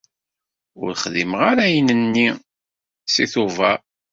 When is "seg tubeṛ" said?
3.13-3.79